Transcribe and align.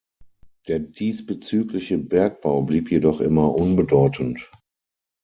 Der 0.67 0.79
diesbezügliche 0.79 1.99
Bergbau 1.99 2.63
blieb 2.63 2.89
jedoch 2.89 3.21
immer 3.21 3.53
unbedeutend. 3.53 4.49